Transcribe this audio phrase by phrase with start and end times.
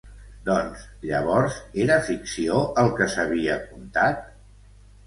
[0.45, 4.31] Doncs, llavors, era ficció el què s'havia contat?